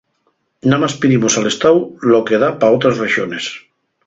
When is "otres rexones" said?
2.75-3.45